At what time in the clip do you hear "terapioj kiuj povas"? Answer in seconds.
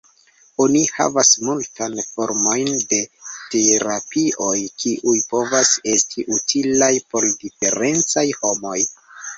3.57-5.77